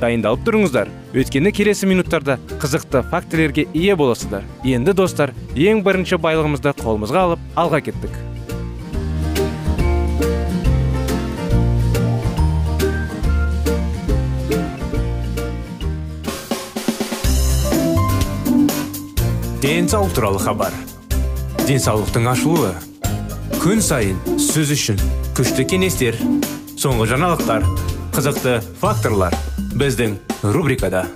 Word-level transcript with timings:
Дайындалып 0.00 0.42
тұрыңыздар. 0.46 0.88
Өйткені 1.14 1.52
келесі 1.52 1.86
минуттарда 1.90 2.38
қызықты 2.62 3.04
фактілерге 3.12 3.66
ие 3.74 3.96
боласыздар. 3.96 4.42
Енді 4.64 4.96
достар 4.96 5.34
ең 5.54 5.84
бірінші 5.86 6.18
байлығымызды 6.24 6.74
қолымызға 6.80 7.24
алып 7.28 7.46
алға 7.60 7.84
кеттік. 7.84 8.18
Денсаулық 19.60 20.14
туралы 20.16 20.38
хабар. 20.40 20.72
Денсаулықтың 21.68 22.30
ашылуы. 22.32 22.70
Күн 23.60 23.82
сайын 23.84 24.16
сөз 24.40 24.72
үшін 24.72 25.00
күшті 25.36 25.66
кеңестер 25.68 26.16
соңғы 26.80 27.10
жаңалықтар 27.12 27.66
қызықты 28.16 28.54
факторлар. 28.80 29.36
Біздің 29.80 30.12
рубрикада 30.52 31.06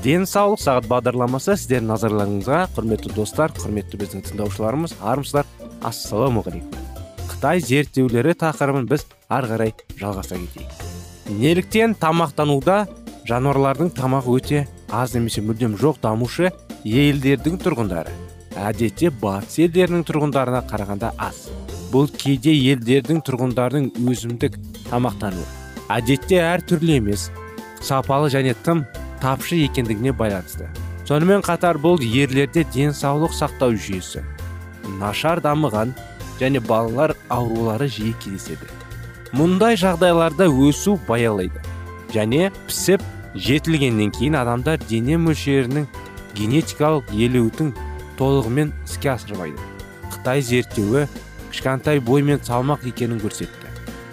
денсаулық 0.00 0.62
сағат 0.62 0.88
бағдарламасы 0.88 1.58
сіздердің 1.58 1.90
назарларыңызға 1.92 2.62
құрметті 2.78 3.12
достар 3.18 3.52
құрметті 3.52 4.00
біздің 4.00 4.24
тыңдаушыларымыз 4.30 4.96
армысыздар 5.12 5.52
ассалаумағалейкум 5.84 6.90
қытай 7.34 7.60
зерттеулері 7.68 8.32
тақырыбын 8.40 8.88
біз 8.88 9.04
ары 9.28 9.52
қарай 9.52 9.76
жалғастыра 10.00 10.40
кетейік 10.46 11.34
неліктен 11.36 11.98
тамақтануда 12.00 12.86
жануарлардың 13.28 13.92
тамағы 14.00 14.38
өте 14.40 14.68
аз 14.88 15.12
немесе 15.18 15.44
мүлдем 15.44 15.76
жоқ 15.76 16.00
дамушы 16.00 16.54
елдердің 16.84 17.60
тұрғындары 17.60 18.16
әдетте 18.58 19.10
батыс 19.22 19.58
елдерінің 19.64 20.04
тұрғындарына 20.08 20.62
қарағанда 20.70 21.12
аз. 21.18 21.48
Бұл 21.92 22.08
кейде 22.10 22.54
елдердің 22.72 23.22
тұрғындарының 23.26 23.90
өзімдік 24.10 24.58
тамақтануы. 24.88 25.46
Әдетте 25.94 26.40
әртүрлі 26.42 26.98
емес 26.98 27.28
сапалы 27.84 28.30
және 28.32 28.54
тым 28.64 28.84
тапшы 29.22 29.58
екендігіне 29.66 30.14
байланысты. 30.16 30.68
Сонымен 31.04 31.44
қатар 31.44 31.76
бұл 31.76 32.00
ерлерде 32.00 32.64
денсаулық 32.74 33.34
сақтау 33.36 33.76
жүйесі 33.76 34.24
нашар 35.00 35.40
дамыған 35.44 35.92
және 36.40 36.60
балалар 36.64 37.14
аурулары 37.28 37.88
жиі 37.88 38.14
кездеседі. 38.22 38.68
Мұндай 39.34 39.76
жағдайларда 39.80 40.46
өсу 40.48 40.96
баялайды 41.08 41.60
және 42.14 42.50
пісіп 42.68 43.02
жетілгеннен 43.34 44.12
кейін 44.14 44.38
адамдар 44.38 44.78
дене 44.88 45.18
мөлшерінің 45.18 45.88
генетикалық 46.38 47.10
елеудің 47.12 47.72
толығымен 48.18 48.72
іске 48.86 49.14
асырмайды. 49.14 49.60
Қытай 50.12 50.42
зерттеуі 50.42 51.06
кішкентай 51.50 52.00
бой 52.00 52.22
мен 52.22 52.40
салмақ 52.44 52.86
екенін 52.88 53.20
көрсетті. 53.22 53.70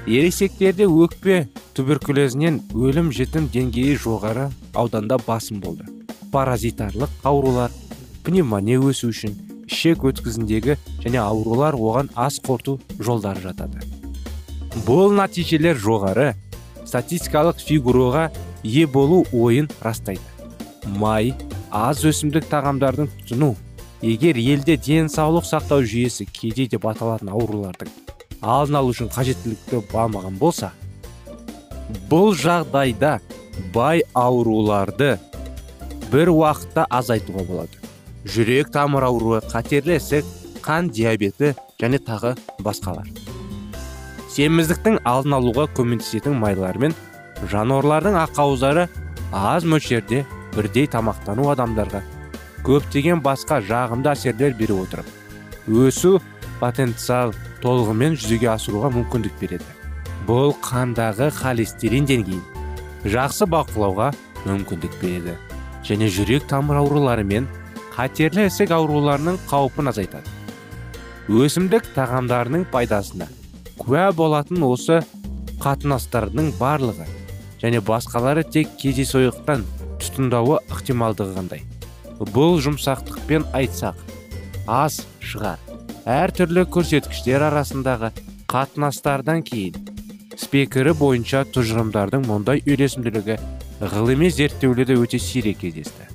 Ересектерде 0.09 0.88
өкпе 0.89 1.47
туберкулезінен 1.78 2.59
өлім 2.73 3.12
жітім 3.13 3.47
деңгейі 3.53 3.97
жоғары 4.01 4.50
ауданда 4.73 5.19
басым 5.28 5.62
болды. 5.62 5.85
Паразитарлық 6.34 7.12
аурулар 7.28 7.72
пневмония 8.25 8.79
өсу 8.81 9.12
үшін 9.12 9.35
ішек 9.69 10.06
өткізіндегі 10.09 10.78
және 11.03 11.22
аурулар 11.22 11.78
оған 11.78 12.12
ас 12.16 12.39
қорыту 12.44 12.79
жолдары 13.00 13.41
жатады. 13.44 13.81
Бұл 14.85 15.13
нәтижелер 15.18 15.78
жоғары 15.78 16.33
статистикалық 16.85 17.59
фигураға 17.62 18.29
ие 18.63 18.88
болу 18.88 19.25
ойын 19.31 19.69
растайды. 19.81 20.22
Май 20.85 21.33
аз 21.72 22.03
өсімдік 22.07 22.47
тағамдардың 22.51 23.09
тұтыну 23.22 23.56
егер 24.01 24.38
елде 24.41 24.78
денсаулық 24.78 25.45
сақтау 25.45 25.84
жүйесі 25.85 26.25
кедей 26.25 26.67
деп 26.72 26.88
аталатын 26.89 27.29
аурулардың 27.29 27.91
алдын 28.41 28.79
алу 28.79 28.94
үшін 28.95 29.12
қажеттілікті 29.13 29.84
болмаған 29.91 30.39
болса 30.41 30.72
бұл 32.09 32.34
жағдайда 32.38 33.19
бай 33.75 34.01
ауруларды 34.17 35.17
бір 36.12 36.31
уақытта 36.34 36.85
азайтуға 36.89 37.45
болады. 37.47 37.78
Жүрек 38.25 38.72
тамыр 38.73 39.06
ауруы 39.07 39.41
қатерлі 39.51 39.97
ісік 39.97 40.25
қан 40.66 40.89
диабеті 40.94 41.53
және 41.81 42.00
тағы 42.03 42.33
басқалар. 42.66 43.07
Семіздіктің 44.31 45.01
алдын 45.07 45.38
алуға 45.38 45.68
көмектесетін 45.78 46.38
майлар 46.39 46.78
мен 46.81 46.95
жануарлардың 47.51 48.18
ақауыздары 48.25 48.88
аз 49.31 49.68
мөлшерде 49.68 50.25
бірдей 50.56 50.88
тамақтану 50.91 51.50
адамдарға 51.53 52.03
көптеген 52.66 53.22
басқа 53.25 53.59
жағымды 53.66 54.11
әсерлер 54.13 54.53
бере 54.57 54.75
отырып 54.77 55.07
өсу 55.67 56.19
потенциал 56.61 57.33
толығымен 57.61 58.17
жүзеге 58.17 58.51
асыруға 58.53 58.91
мүмкіндік 58.95 59.38
береді. 59.41 59.66
Бұл 60.27 60.53
қандағы 60.61 61.31
холестерин 61.33 62.05
деңгейін 62.09 62.41
жақсы 63.09 63.47
бақылауға 63.50 64.11
мүмкіндік 64.45 64.97
береді 65.01 65.38
және 65.88 66.09
жүрек 66.13 66.45
тамыр 66.50 66.81
аурулары 66.83 67.25
мен 67.25 67.50
қатерлі 67.95 68.45
ісік 68.50 68.73
ауруларының 68.77 69.39
қаупін 69.50 69.89
азайтады. 69.91 70.29
Өсімдік 71.29 71.89
тағамдарының 71.95 72.67
пайдасына 72.71 73.27
куә 73.81 74.09
болатын 74.17 74.63
осы 74.67 75.01
қатынастардың 75.61 76.53
барлығы 76.61 77.09
және 77.61 77.81
басқалары 77.85 78.45
тек 78.45 78.73
кездейсоқтан 78.81 79.66
тұтындауы 80.01 80.61
ықтималдығы 80.69 81.38
қандай? 81.38 81.61
Бұл 82.29 82.59
жұмсақтықпен 82.61 83.47
айтсақ 83.57 83.97
аз 84.69 85.01
шығар. 85.25 85.57
Әртүрлі 86.05 86.65
көрсеткіштер 86.73 87.43
арасындағы 87.47 88.11
қатынастардан 88.51 89.43
кейін 89.45 89.87
спекірі 90.41 90.93
бойынша 90.97 91.43
тұжырымдардың 91.53 92.25
мұндай 92.27 92.63
үйлесімділігі 92.65 93.37
ғылыми 93.93 94.29
зерттеулерде 94.33 94.97
өте 94.99 95.19
сирек 95.21 95.61
кездесті. 95.61 96.07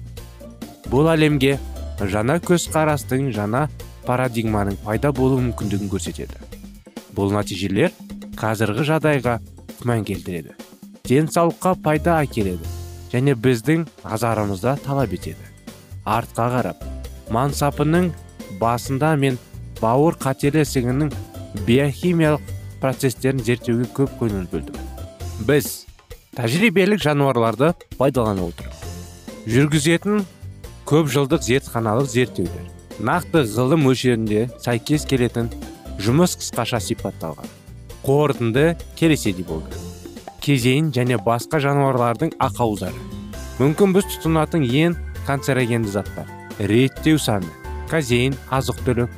Бұл 0.91 1.11
әлемге 1.13 1.57
жаңа 2.03 2.39
көзқарастың 2.45 3.31
жаңа 3.35 3.67
парадигманың 4.07 4.79
пайда 4.85 5.13
болу 5.15 5.41
мүмкіндігін 5.43 5.91
көрсетеді. 5.91 6.39
Бұл 7.17 7.35
нәтижелер 7.35 7.95
қазіргі 8.39 8.87
жағдайға 8.91 9.41
күмән 9.81 10.07
келтіреді. 10.07 10.55
Денсаулыққа 11.07 11.77
пайда 11.83 12.21
әкеледі 12.23 12.75
және 13.13 13.35
біздің 13.39 13.87
азарымызда 14.05 14.77
талап 14.85 15.15
етеді. 15.15 15.56
Артқа 16.07 16.47
қарап 16.55 16.85
мансапының 17.35 18.13
басында 18.61 19.13
мен 19.21 19.39
бауыр 19.81 20.17
қатерлі 20.23 20.63
ісігінің 20.65 21.11
биохимиялық 21.67 22.55
процестерін 22.81 23.43
зерттеуге 23.43 23.89
көп 23.97 24.15
көңіл 24.21 24.47
бөлдім. 24.53 24.79
Біз 25.49 25.87
тәжірибелік 26.39 27.03
жануарларды 27.03 27.73
пайдалана 27.99 28.47
отырып 28.47 28.87
жүргізетін 29.51 30.25
көп 30.89 31.11
жылдық 31.13 31.45
зертханалық 31.47 32.09
зерттеулер 32.13 32.71
нақты 33.11 33.43
ғылым 33.57 33.85
мөлшерінде 33.87 34.47
сәйкес 34.63 35.05
келетін 35.11 35.51
жұмыс 36.01 36.37
қысқаша 36.41 36.81
сипатталған 36.81 37.51
қорытынды 38.07 38.77
келесідей 38.97 39.45
болды. 39.45 39.81
Кезең 40.45 40.93
және 40.95 41.19
басқа 41.19 41.59
жануарлардың 41.65 42.37
ақауыздары. 42.39 43.01
Мүмкін 43.59 43.97
біз 43.97 44.07
тұтынатын 44.13 44.67
ең 44.69 44.95
канцерогенді 45.27 45.91
заттар. 45.91 46.27
Реттеу 46.59 47.19
саны 47.19 47.51
казеин 47.91 48.35
азық 48.51 48.81
түлік. 48.87 49.11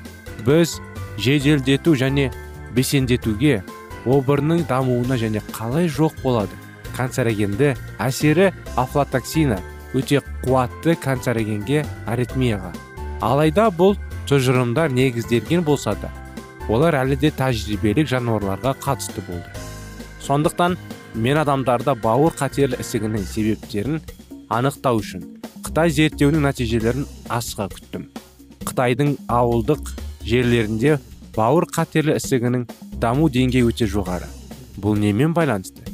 Біз 0.46 0.78
жеделдету 1.18 1.94
және 1.98 2.30
бесендетуге 2.74 3.62
обырының 4.06 4.64
дамуына 4.68 5.18
және 5.20 5.42
қалай 5.52 5.88
жоқ 5.88 6.20
болады? 6.22 6.54
Канцерогенді 6.96 7.74
әсері 8.02 8.52
афлатоксина 8.76 9.60
өте 9.94 10.22
қуатты 10.44 10.96
канцерогенге 11.00 11.84
аритмияға. 12.06 12.72
Алайда 13.20 13.68
бұл 13.70 13.96
тұжырымдар 14.28 14.92
негізделген 14.92 15.64
болса 15.64 15.94
да 16.02 16.10
олар 16.68 16.98
әлі 17.00 17.16
де 17.16 17.30
тәжірибелік 17.32 18.10
жануарларға 18.10 18.74
қатысты 18.82 19.24
болды. 19.26 19.48
Сондықтан 20.20 20.76
мен 21.14 21.40
адамдарда 21.40 21.94
бауыр 21.96 22.36
қатерлі 22.36 22.78
ісігінің 22.82 23.24
себептерін 23.24 24.00
анықтау 24.52 25.00
үшін 25.00 25.37
қытай 25.68 25.90
зерттеуінің 25.92 26.46
нәтижелерін 26.46 27.04
асыға 27.28 27.66
күттім. 27.74 28.06
Қытайдың 28.64 29.10
ауылдық 29.28 29.90
жерлерінде 30.24 30.94
бауыр 31.36 31.66
қатерлі 31.68 32.14
ісігінің 32.16 32.64
даму 33.02 33.28
деңгейі 33.28 33.68
өте 33.68 33.84
жоғары. 33.84 34.24
Бұл 34.80 34.96
немен 34.96 35.34
байланысты? 35.36 35.84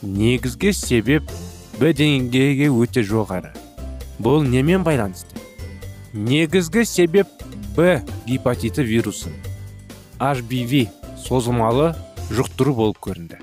Негізгі 0.00 0.72
себеп 0.72 1.28
б 1.76 1.92
деңгейі 1.92 2.70
өте 2.72 3.04
жоғары. 3.04 3.52
Бұл 4.16 4.48
немен 4.48 4.86
байланысты? 4.86 5.36
Негізгі 6.14 6.86
себеп 6.88 7.28
б 7.76 8.00
гепатиті 8.26 8.86
вирусын. 8.88 9.34
HBV 10.18 10.86
созылмалы 11.20 11.92
жұқтыру 12.32 12.72
болып 12.80 13.02
көрінді. 13.04 13.42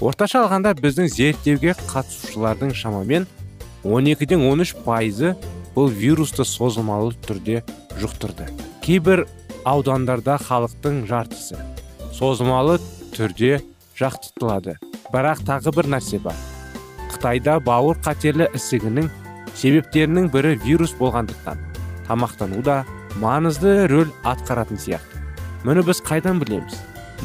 Орташа 0.00 0.46
алғанда 0.46 0.72
біздің 0.78 1.12
зерттеуге 1.12 1.76
қатысушылардың 1.84 2.72
шамамен 2.72 3.28
12-ден 3.84 4.42
13 4.42 4.82
пайызы 4.84 5.34
бұл 5.76 5.92
вирусты 5.94 6.44
созылмалы 6.44 7.14
түрде 7.26 7.62
жұқтырды. 8.00 8.48
Кейбір 8.82 9.26
аудандарда 9.68 10.38
халықтың 10.42 11.04
жартысы 11.06 11.58
созылмалы 12.16 12.78
түрде 13.14 13.60
жақтыртылады 13.98 14.78
бірақ 15.12 15.44
тағы 15.46 15.74
бір 15.76 15.90
нәрсе 15.94 16.18
бар. 16.22 16.36
Қытайда 17.12 17.58
бауыр 17.64 17.98
қатерлі 18.04 18.48
ісігінің 18.58 19.08
себептерінің 19.58 20.28
бірі 20.34 20.56
вирус 20.64 20.94
болғандықтан 20.98 21.62
тамақтану 22.08 22.62
да 22.64 22.82
маңызды 23.22 23.86
рөл 23.90 24.10
атқаратын 24.26 24.80
сияқты. 24.80 25.22
Мұны 25.66 25.82
біз 25.86 26.02
қайдан 26.06 26.42
білеміз? 26.42 26.78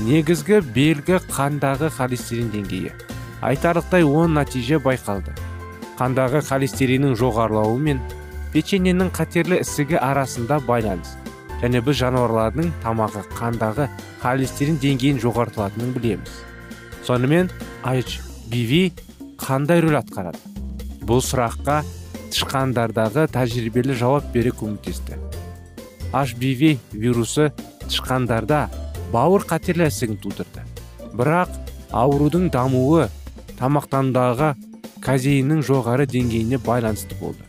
Негізгі 0.04 0.62
белгі 0.74 1.20
қандағы 1.30 1.92
холестерин 1.94 2.50
деңгейі. 2.54 2.94
Айтарлықтай 3.46 4.06
оң 4.08 4.34
нәтиже 4.40 4.80
байқалды. 4.82 5.36
Қандағы 6.04 6.42
холестериннің 6.44 7.14
жоғарылауы 7.16 7.78
мен 7.80 8.00
печеньенің 8.52 9.12
қатерлі 9.16 9.62
ісігі 9.64 9.96
арасында 10.04 10.58
байланыс 10.68 11.14
және 11.62 11.80
біз 11.86 11.96
жануарлардың 12.02 12.74
тамағы 12.84 13.22
қандағы 13.38 13.86
холестерин 14.20 14.82
деңгейін 14.84 15.22
жоғартылатынын 15.24 15.94
білеміз. 15.96 16.34
Сонымен 17.08 17.52
HBV 17.88 18.82
қандай 19.40 19.80
рөл 19.86 19.96
атқарады? 20.02 20.42
Бұл 21.08 21.24
сұраққа 21.24 21.80
тышқандардағы 22.34 23.30
тәжірибелі 23.32 23.96
жауап 23.96 24.28
бере 24.36 24.52
көмектесті. 24.52 25.22
HBV 26.12 26.74
вирусы 26.92 27.54
тышқандарда 27.88 28.66
бауыр 29.16 29.48
қатерлі 29.48 29.88
ісігін 29.88 30.20
тудырды. 30.20 30.68
Бірақ 31.16 31.56
аурудың 31.96 32.52
дамуы 32.52 33.08
тамақтанудағы 33.56 34.52
казеиннің 35.04 35.64
жоғары 35.68 36.08
деңгейіне 36.10 36.60
байланысты 36.64 37.18
болды. 37.20 37.44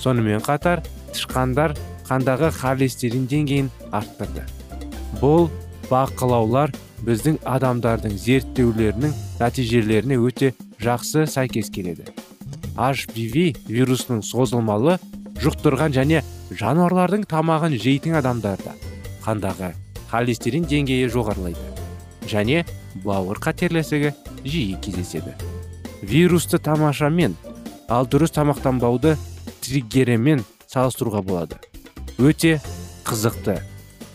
Сонымен 0.00 0.42
қатар 0.44 0.82
тышқандар 1.12 1.76
қандағы 2.08 2.50
холестерин 2.56 3.26
деңгейін 3.30 3.70
арттырды. 3.92 4.44
Бұл 5.20 5.48
бақылаулар 5.90 6.72
біздің 7.06 7.40
адамдардың 7.46 8.16
зерттеулерінің 8.20 9.14
нәтижелеріне 9.40 10.18
өте 10.20 10.52
жақсы 10.82 11.26
сәйкес 11.30 11.70
келеді. 11.72 12.06
HBV 12.76 13.56
вирусының 13.68 14.22
созылмалы 14.24 14.98
жұқтырған 15.40 15.94
және 15.96 16.22
жануарлардың 16.52 17.24
тамағын 17.30 17.76
жейтін 17.80 18.18
адамдарда 18.20 18.76
қандағы 19.24 19.72
холестерин 20.10 20.68
деңгейі 20.68 21.08
жоғарылайды 21.12 22.28
және 22.30 22.64
бауыр 23.04 23.40
қатерлі 23.42 23.82
жиі 24.44 24.76
кездеседі. 24.82 25.34
Вирусты 26.02 26.58
тамашамен 26.58 27.36
ал 27.88 28.06
дұрыс 28.10 28.34
тамақтанбауды 28.34 29.16
триггерімен 29.64 30.44
салыстыруға 30.70 31.22
болады. 31.22 31.58
Өте 32.18 32.60
қызықты. 33.04 33.60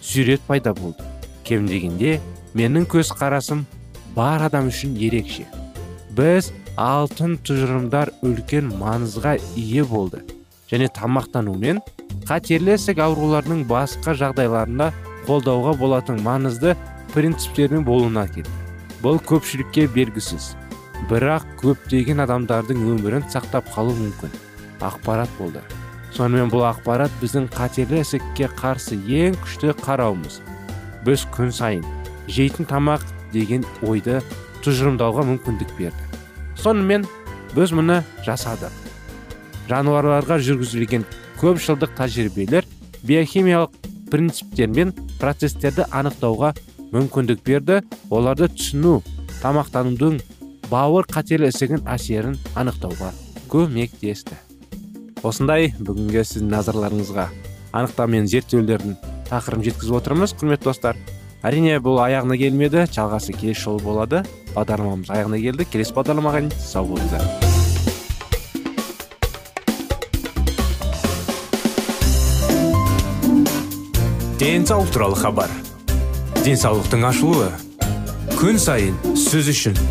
Сурет 0.02 0.42
пайда 0.48 0.74
болды. 0.74 1.04
Кем 1.44 1.68
дегенде 1.68 2.20
менің 2.54 2.88
көз 2.90 3.14
қарасым 3.18 3.66
бар 4.16 4.44
адам 4.48 4.70
үшін 4.72 4.96
ерекше. 5.00 5.46
Біз 6.12 6.52
алтын 6.78 7.38
тұжырымдар 7.46 8.12
үлкен 8.26 8.72
маңызға 8.80 9.38
ие 9.56 9.86
болды. 9.86 10.24
Және 10.72 10.90
тамақтанумен 10.96 11.82
қатерлі 12.28 12.76
ісік 12.78 13.02
ауруларының 13.04 13.66
басқа 13.70 14.16
жағдайларында 14.20 14.92
қолдауға 15.28 15.78
болатын 15.80 16.20
маңызды 16.24 16.76
принциптердің 17.14 17.86
болуына 17.88 18.26
әкелді 18.30 18.60
бұл 19.02 19.18
көпшілікке 19.26 19.88
белгісіз. 19.96 20.54
Бірақ 21.10 21.46
көптеген 21.62 22.22
адамдардың 22.26 22.82
өмірін 22.94 23.26
сақтап 23.32 23.70
қалу 23.74 23.96
мүмкін. 23.98 24.34
Ақпарат 24.82 25.32
болды. 25.40 25.62
Сонымен 26.12 26.52
бұл 26.52 26.66
ақпарат 26.68 27.14
біздің 27.22 27.48
қатерлі 27.54 28.02
ісікке 28.04 28.50
қарсы 28.60 28.98
ең 29.00 29.38
күшті 29.42 29.74
қарауымыз. 29.82 30.42
Біз 31.06 31.26
күн 31.34 31.54
сайын 31.56 31.86
жейтін 32.28 32.68
тамақ 32.70 33.06
деген 33.34 33.66
ойды 33.88 34.20
тұжырымдауға 34.66 35.24
мүмкіндік 35.30 35.72
берді. 35.78 36.10
Сонымен 36.60 37.08
біз 37.56 37.72
мұны 37.74 38.02
жасадық. 38.26 38.74
Жануарларға 39.72 40.38
жүргізілген 40.44 41.06
көп 41.40 41.62
жылдық 41.64 41.96
тәжірибелер 41.98 42.68
биохимиялық 43.08 43.78
принциптер 44.12 44.70
мен 44.70 44.92
процестерді 45.22 45.88
анықтауға 45.90 46.52
мүмкіндік 46.92 47.42
берді. 47.48 47.80
Оларды 48.12 48.52
түсіну 48.52 49.00
тамақтанудың 49.42 50.20
бауыр 50.72 51.04
қатерлі 51.12 51.50
ісігін 51.52 51.82
әсерін 51.92 52.38
анықтауға 52.56 53.12
көмектесті. 53.52 54.38
Осындай 55.28 55.74
бүгінгі 55.84 56.24
сіздің 56.24 56.48
назарларыңызға 56.54 57.26
анықтау 57.76 58.08
мен 58.14 58.30
зерттеулердің 58.32 58.96
тақырыбын 59.28 59.68
жеткізіп 59.68 59.98
отырмыз 60.00 60.36
құрметті 60.40 60.70
достар. 60.70 60.96
Әрине 61.44 61.76
бұл 61.84 62.00
аяғына 62.06 62.40
келмеді 62.40 62.86
жалғасы 62.88 63.36
келесі 63.36 63.66
жолы 63.66 63.84
болады. 63.84 64.24
Бағдарламамыз 64.56 65.12
аяғына 65.12 65.44
келді. 65.44 65.68
Келесі 65.68 65.96
бағдарламаға 65.98 66.46
дейін 66.46 66.54
сау 66.56 66.88
болыңыздар. 66.88 67.26
Денсаулық 74.40 74.94
туралы 74.96 75.20
хабар. 75.20 75.52
Денсаулықтың 76.46 77.10
ашылуы. 77.12 77.52
Күн 78.40 78.58
сайын 78.58 78.96
сөз 79.14 79.52
үшін. 79.52 79.91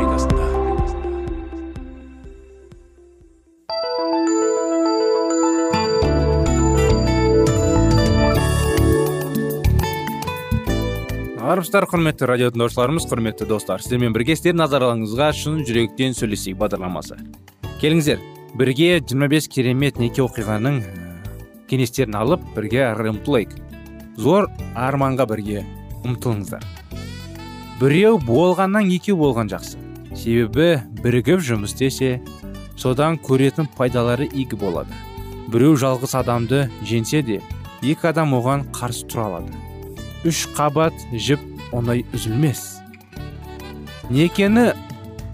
Армысыздар 11.61 11.85
құрметті 11.85 12.25
радио 12.25 12.49
тыңдаушыларымыз 12.49 13.03
құрметті 13.05 13.45
достар 13.45 13.83
сіздермен 13.83 14.15
бірге 14.15 14.33
сіздер 14.33 14.55
назарларыңызға 14.57 15.27
шын 15.37 15.59
жүректен 15.67 16.15
сөйлесейік 16.17 16.57
бағдарламасы. 16.57 17.19
Келіңіздер 17.83 18.17
бірге 18.57 18.87
25 18.97 19.49
керемет 19.53 19.99
неке 20.01 20.23
оқиғаның 20.25 20.79
ә, 20.81 21.11
кеңестерін 21.69 22.17
алып 22.17 22.47
бірге 22.55 22.81
ары 22.87 23.11
ұмтылайық. 23.11 23.53
Зор 24.17 24.49
арманға 24.73 25.27
бірге 25.29 25.61
ұмтылыңыздар. 26.01 26.65
Біреу 27.77 28.17
болғаннан 28.25 28.89
екеу 28.97 29.19
болған 29.21 29.53
жақсы. 29.53 29.77
Себебі 30.17 30.81
бірігіп 31.05 31.45
жұмыс 31.45 31.75
істесе 31.75 32.23
содан 32.73 33.21
көретін 33.21 33.69
пайдалары 33.77 34.25
игі 34.33 34.57
болады. 34.57 34.97
Біреу 35.53 35.77
жалғыз 35.77 36.17
адамды 36.23 36.71
женсе 36.81 37.21
де 37.21 37.43
екі 37.83 38.15
адам 38.15 38.33
оған 38.39 38.65
қарсы 38.73 39.05
тұра 39.05 39.29
алады. 39.29 39.53
Үш 40.21 40.47
қабат 40.53 40.93
жіп 41.13 41.50
оңай 41.75 42.05
үзілмес 42.15 42.65
некені 44.11 44.71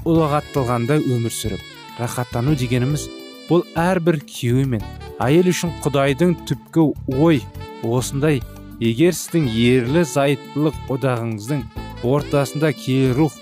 ұлағаттылғанда 0.07 0.99
өмір 1.01 1.33
сүріп 1.33 1.99
рахаттану 2.01 2.53
дегеніміз 2.59 3.07
бұл 3.47 3.63
әрбір 3.79 4.19
күйеу 4.27 4.67
мен 4.69 4.83
әйел 5.23 5.49
үшін 5.49 5.73
құдайдың 5.81 6.35
түпкі 6.45 6.83
ой 7.17 7.41
осындай. 7.83 8.41
Егер 8.77 9.15
сіздің 9.17 9.47
ерлі 9.49 10.03
зайыптылық 10.05 10.75
одағыңыздың 10.93 11.63
ортасында 12.05 12.69
киелі 12.77 13.15
рух 13.17 13.37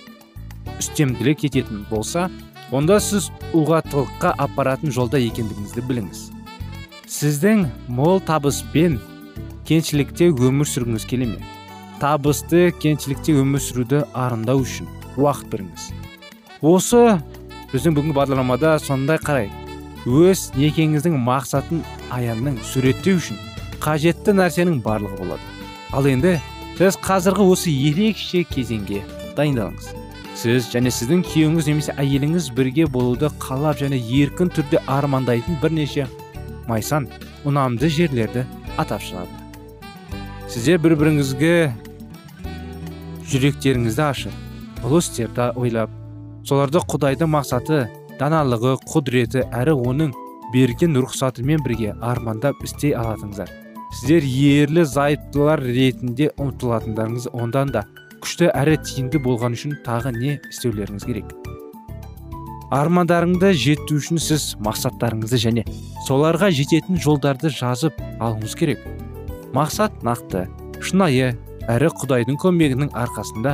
үстемділік 0.80 1.44
ететін 1.50 1.84
болса 1.90 2.30
онда 2.72 3.02
сіз 3.04 3.28
ұлғаттылыққа 3.52 4.32
апаратын 4.46 4.96
жолда 4.96 5.20
екендігіңізді 5.20 5.84
біліңіз. 5.90 6.22
Сіздің 7.12 7.68
мол 7.92 8.24
табыспен 8.24 9.02
кеншілікте 9.68 10.32
өмір 10.32 10.72
сүргіңіз 10.72 11.10
келе 11.12 11.28
ме? 11.34 11.55
Табысты 12.02 12.70
кеншілікте 12.82 13.36
өмір 13.40 13.62
сүруді 13.64 14.02
арындау 14.14 14.64
үшін 14.66 14.90
уақыт 15.16 15.52
беріңіз. 15.52 15.86
Осы 16.66 17.04
біздің 17.72 17.96
бүгінгі 17.98 18.16
бағдарламада 18.18 18.76
сондай 18.84 19.20
қарай. 19.22 19.52
Өз 20.06 20.52
некеңіздің 20.58 21.16
мақсатын 21.26 21.84
аянның 22.14 22.60
суреттеу 22.64 23.20
үшін 23.20 23.40
қажетті 23.84 24.36
нәрсенің 24.38 24.82
барлығы 24.86 25.22
болады. 25.22 25.46
Ал 25.96 26.08
енді 26.10 26.36
сіз 26.78 27.00
қазіргі 27.06 27.48
осы 27.54 27.72
ерекше 27.72 28.44
кезеңге 28.50 29.02
дайындалыңыз. 29.38 29.94
Сіз 30.36 30.68
және 30.74 30.92
сіздің 30.92 31.24
күйеуіңіз 31.30 31.72
немесе 31.72 31.96
әйеліңіз 32.02 32.52
бірге 32.58 32.90
болуды 32.92 33.32
қалап 33.40 33.80
және 33.80 34.02
еркін 34.20 34.52
түрде 34.52 34.84
армандайтын 34.92 35.62
бірнеше 35.62 36.10
майсан 36.68 37.08
ұнамды 37.48 37.88
жерлерді 37.88 38.44
атап 38.76 39.02
шығады. 39.06 39.45
Сіздер 40.56 40.78
бір 40.80 40.94
біріңізге 40.96 41.56
жүректеріңізді 43.28 44.04
ашып 44.06 44.86
ұлы 44.88 45.02
істерді 45.04 45.50
ойлап 45.60 45.92
соларды 46.48 46.80
құдайдың 46.80 47.28
мақсаты 47.34 47.80
даналығы 48.22 48.78
құдіреті 48.88 49.42
әрі 49.52 49.74
оның 49.76 50.14
берген 50.54 50.96
рұқсатымен 50.96 51.60
бірге 51.66 51.92
армандап 52.00 52.64
істей 52.64 52.96
алатыныңыздар 52.96 53.52
сіздер 53.98 54.30
ерлі 54.54 54.86
зайыптылар 54.88 55.60
ретінде 55.66 56.30
ұмтылатындарыңыз 56.40 57.28
ондан 57.36 57.74
да 57.76 57.84
күшті 58.24 58.48
әрі 58.56 58.78
тиімді 58.88 59.20
болған 59.28 59.58
үшін 59.60 59.76
тағы 59.84 60.14
не 60.16 60.38
істеулеріңіз 60.54 61.10
керек? 61.10 61.36
Армандарыңды 62.72 63.52
жету 63.60 64.00
үшін 64.00 64.24
сіз 64.24 64.54
мақсаттарыңызды 64.64 65.42
және 65.50 65.68
соларға 66.08 66.48
жететін 66.56 67.04
жолдарды 67.04 67.52
жазып 67.52 68.00
алуыңыз 68.24 68.56
керек. 68.56 68.88
Мақсат 69.56 70.02
нақты. 70.04 70.46
Шынайы 70.84 71.32
әрі 71.72 71.90
құдайдың 72.02 72.38
көмегінің 72.42 72.92
арқасында 72.98 73.54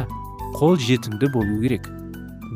қол 0.58 0.80
жетімді 0.82 1.30
болу 1.34 1.60
керек. 1.62 1.86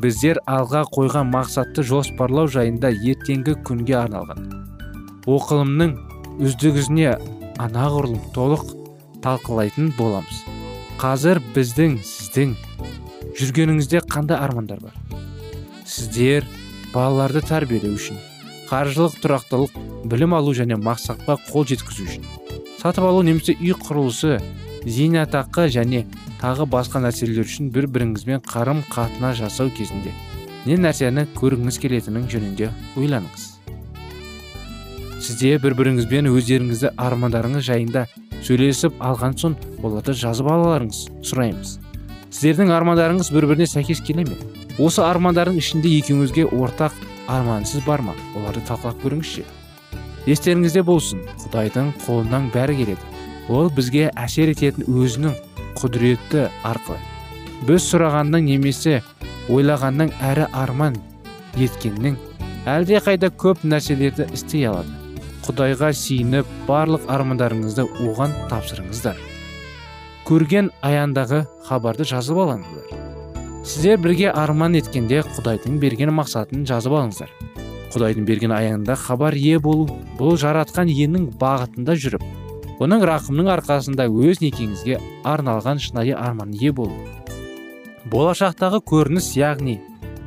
Біздер 0.02 0.40
алға 0.50 0.82
қойған 0.92 1.30
мақсатты 1.30 1.84
жоспарлау 1.86 2.50
жайында 2.50 2.90
ертеңгі 2.90 3.54
күнге 3.66 3.96
арналған. 4.02 4.50
Оқылымның 5.30 5.94
үздігізіне 6.42 7.14
анағұрлым 7.62 8.20
толық 8.34 8.66
талқылайтын 9.24 9.92
боламыз. 9.96 10.42
Қазір 11.00 11.40
біздің 11.54 12.00
сіздің 12.04 12.56
жүргеніңізде 13.38 14.02
қандай 14.10 14.40
армандар 14.42 14.82
бар? 14.82 14.96
Сіздер 15.86 16.48
балаларды 16.92 17.44
тәрбиелеу 17.46 17.94
үшін 17.96 18.18
қаржылық 18.66 19.20
тұрақтылық 19.22 19.78
білім 20.10 20.34
алу 20.34 20.54
және 20.56 20.78
мақсатқа 20.80 21.38
қол 21.52 21.66
жеткізу 21.70 22.08
үшін. 22.08 22.26
Сатып 22.80 23.04
алу 23.08 23.22
немесе 23.26 23.56
үй 23.56 23.74
құрылысы 23.74 24.38
зейнетақы 24.86 25.66
және 25.72 26.04
тағы 26.40 26.66
басқа 26.70 27.02
нәрселер 27.02 27.42
үшін 27.46 27.72
бір 27.74 27.88
біріңізбен 27.90 28.44
қарым 28.46 28.84
қатынас 28.92 29.40
жасау 29.40 29.72
кезінде 29.74 30.12
не 30.66 30.76
нәрсені 30.82 31.26
көргіңіз 31.38 31.78
келетінін 31.78 32.26
жөнінде 32.30 32.70
ойланыңыз. 32.98 33.44
Сізде 35.22 35.56
бір 35.62 35.76
біріңізбен 35.78 36.28
өздеріңізді 36.30 36.92
армандарыңыз 37.02 37.66
жайында 37.66 38.04
сөйлесіп 38.46 38.98
алған 39.02 39.34
соң 39.40 39.54
оларды 39.82 40.14
жазып 40.14 40.50
алуларыңыз 40.50 41.02
сұраймыз. 41.26 41.76
Сіздердің 42.30 42.72
армандарыңыз 42.76 43.30
бір 43.34 43.46
біріне 43.50 43.66
сәйкес 43.70 44.02
келе 44.06 44.26
ме? 44.26 44.36
Осы 44.82 45.02
армандардың 45.06 45.56
ішінде 45.62 45.90
екеуіңізге 46.02 46.48
ортақ 46.50 46.94
армансыз 47.32 47.86
бар 47.86 48.02
ма? 48.04 48.14
Оларды 48.36 48.62
талқылап 48.68 48.98
көріңізші. 49.02 49.46
Естеріңізде 50.26 50.82
болсын 50.86 51.22
құдайдың 51.44 51.92
қолынан 52.04 52.50
бәрі 52.54 52.76
келеді. 52.80 53.12
Ол 53.48 53.70
бізге 53.70 54.08
әсер 54.18 54.50
ететін 54.50 54.88
өзінің 54.90 55.36
құдіреті 55.78 56.48
арқылы. 56.66 56.98
Біз 57.68 57.86
сұрағанның 57.92 58.48
немесе 58.50 59.02
ойлағанның 59.52 60.10
әрі 60.26 60.48
арман 60.52 60.98
еткеннің 61.56 62.18
әлде 62.66 62.98
қайда 63.06 63.30
көп 63.30 63.62
нәрселерді 63.62 64.26
істей 64.34 64.66
алады. 64.66 64.90
Құдайға 65.46 65.92
сиініп 65.94 66.48
барлық 66.66 67.06
армандарыңызды 67.06 67.86
оған 68.02 68.34
тапсырыңыздар. 68.50 69.14
Көрген 70.26 70.72
аяндағы 70.82 71.44
хабарды 71.68 72.02
жазып 72.10 72.40
алыңыздар. 72.42 73.04
Сіздер 73.62 74.02
бірге 74.02 74.32
арман 74.34 74.74
еткенде 74.74 75.22
құдайдың 75.36 75.78
берген 75.78 76.10
мақсатын 76.18 76.66
жазып 76.66 76.98
алыңыздар. 76.98 77.30
Құдайдың 77.96 78.26
берген 78.28 78.52
аянында 78.52 78.94
хабар 79.00 79.34
ие 79.40 79.58
болу 79.62 79.88
бұл 80.18 80.36
жаратқан 80.40 80.92
иенің 80.92 81.30
бағытында 81.40 81.96
жүріп 82.04 82.26
оның 82.84 83.06
рақымның 83.08 83.48
арқасында 83.56 84.06
өз 84.12 84.42
некеңізге 84.44 85.00
арналған 85.24 85.80
шынайы 85.80 86.12
арман 86.12 86.52
ие 86.52 86.72
болу. 86.76 86.92
Болашақтағы 88.12 88.82
көрініс 88.84 89.32
яғни 89.40 89.80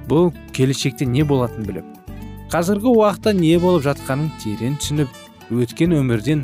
бұл 0.09 0.33
келешекте 0.57 1.05
не 1.05 1.23
болатынын 1.23 1.69
біліп 1.69 1.95
қазіргі 2.49 2.89
уақытта 2.89 3.35
не 3.38 3.53
болып 3.61 3.85
жатқанын 3.85 4.31
терең 4.41 4.79
түсініп 4.81 5.53
өткен 5.53 5.93
өмірден 5.99 6.41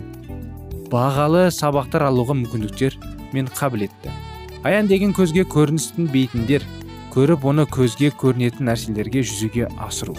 бағалы 0.91 1.47
сабақтар 1.49 2.05
алуға 2.11 2.35
мүмкіндіктер 2.37 2.99
мен 3.33 3.49
қабілетті. 3.49 4.13
Аян 4.61 4.85
деген 4.85 5.15
көзге 5.17 5.47
көріністің 5.49 6.11
бейтіндер 6.13 6.65
көріп 7.15 7.49
оны 7.49 7.65
көзге 7.65 8.13
көрінетін 8.21 8.69
нәрселерге 8.69 9.25
жүзеге 9.25 9.71
асыру. 9.81 10.13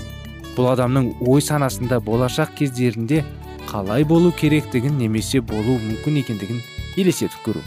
Бұл 0.57 0.71
адамның 0.73 1.11
ой 1.29 1.43
санасында 1.45 2.01
болашақ 2.05 2.55
кездерінде 2.59 3.23
қалай 3.69 4.07
болу 4.09 4.33
керектігін 4.33 4.97
немесе 4.99 5.43
болу 5.45 5.77
мүмкін 5.83 6.21
екендігін 6.23 6.63
елестетіп 6.97 7.43
көру. 7.45 7.65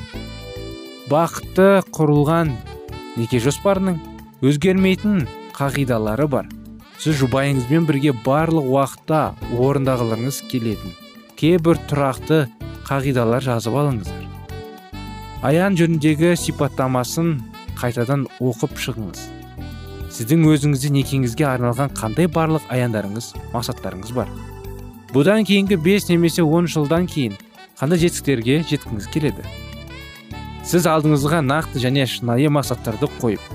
Бақытты 1.10 1.84
құрылған 1.93 2.53
неке 3.17 3.41
жоспарының 3.43 4.00
өзгермейтін 4.46 5.27
қағидалары 5.58 6.27
бар. 6.31 6.50
Сіз 7.00 7.22
жұбайыңызбен 7.22 7.86
бірге 7.88 8.13
барлық 8.25 8.67
уақытта 8.74 9.22
орындағыларыңыз 9.55 10.41
келетін. 10.51 10.96
Кейбір 11.39 11.79
тұрақты 11.88 12.41
қағидалар 12.89 13.46
жазып 13.46 13.77
алыңыздар. 13.79 14.25
Аян 15.48 15.77
жөніндегі 15.79 16.34
сипаттамасын 16.36 17.38
қайтадан 17.79 18.27
оқып 18.43 18.75
шығыңыз. 18.75 19.38
Сіздің 20.20 20.42
өзіңізде 20.52 20.90
некеңізге 20.92 21.46
арналған 21.48 21.94
қандай 21.96 22.28
барлық 22.28 22.66
аяндарыңыз 22.68 23.30
мақсаттарыңыз 23.54 24.10
бар? 24.12 24.28
Бұдан 25.14 25.46
кейінгі 25.48 25.78
5 25.80 26.10
немесе 26.10 26.44
10 26.44 26.68
жылдан 26.74 27.08
кейін 27.08 27.38
қандай 27.80 28.02
жетістіктерге 28.02 28.58
жеткіңіз 28.68 29.08
келеді? 29.14 29.46
Сіз 30.68 30.90
алдыңызға 30.92 31.40
нақты 31.46 31.80
және 31.80 32.04
шынайы 32.04 32.52
мақсаттарды 32.52 33.08
қойып 33.22 33.46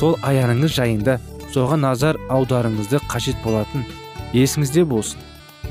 сол 0.00 0.16
аяныңыз 0.24 0.72
жайында 0.78 1.18
соған 1.52 1.84
назар 1.84 2.16
аударыңызды 2.32 3.02
қажет 3.04 3.36
болатын 3.44 3.84
есіңізде 4.32 4.86
болсын. 4.88 5.20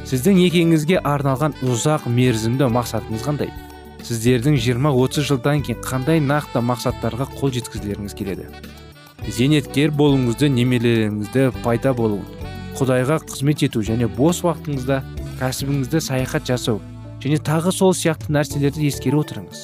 Сіздің 0.06 0.38
некеңізге 0.38 1.02
арналған 1.02 1.58
ұзақ 1.66 2.06
мерзімді 2.14 2.70
мақсатыңыз 2.78 3.26
қандай? 3.26 3.50
Сіздердің 4.06 4.62
20-30 4.62 5.30
жылдан 5.34 5.66
кейін 5.66 5.82
қандай 5.82 6.22
нақты 6.22 6.62
мақсаттарға 6.62 7.32
қол 7.40 7.58
жеткізгілеріңіз 7.58 8.14
келеді? 8.22 8.52
Зейнеткер 9.27 9.94
болуыңызды 9.96 10.50
немерелеріңізді 10.51 11.50
пайда 11.63 11.94
болуын 11.96 12.25
құдайға 12.77 13.20
қызмет 13.27 13.63
ету 13.68 13.84
және 13.86 14.10
бос 14.18 14.42
уақытыңызда 14.44 15.00
кәсібіңізді 15.39 16.01
саяхат 16.03 16.48
жасау 16.50 16.82
және 17.24 17.39
тағы 17.39 17.72
сол 17.72 17.94
сияқты 17.96 18.34
нәрселерді 18.34 18.88
ескере 18.89 19.22
отырыңыз. 19.22 19.62